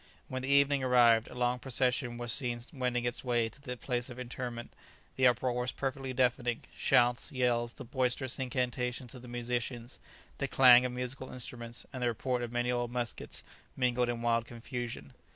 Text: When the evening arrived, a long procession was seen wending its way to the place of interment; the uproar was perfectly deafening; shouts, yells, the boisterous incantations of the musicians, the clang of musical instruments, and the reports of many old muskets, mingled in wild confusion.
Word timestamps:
When 0.29 0.41
the 0.41 0.47
evening 0.47 0.81
arrived, 0.83 1.27
a 1.27 1.35
long 1.35 1.59
procession 1.59 2.17
was 2.17 2.33
seen 2.33 2.59
wending 2.73 3.05
its 3.05 3.23
way 3.23 3.49
to 3.49 3.61
the 3.61 3.77
place 3.77 4.09
of 4.09 4.17
interment; 4.17 4.73
the 5.15 5.27
uproar 5.27 5.53
was 5.53 5.71
perfectly 5.71 6.11
deafening; 6.11 6.63
shouts, 6.75 7.31
yells, 7.31 7.73
the 7.73 7.85
boisterous 7.85 8.39
incantations 8.39 9.13
of 9.13 9.21
the 9.21 9.27
musicians, 9.27 9.99
the 10.39 10.47
clang 10.47 10.85
of 10.85 10.91
musical 10.91 11.31
instruments, 11.31 11.85
and 11.93 12.01
the 12.01 12.07
reports 12.07 12.43
of 12.43 12.51
many 12.51 12.71
old 12.71 12.89
muskets, 12.89 13.43
mingled 13.77 14.09
in 14.09 14.23
wild 14.23 14.45
confusion. 14.47 15.13